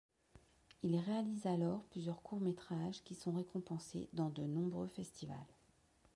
[0.81, 5.37] Il réalise alors plusieurs courts-métrages qui sont récompensés dans de nombreux festivals.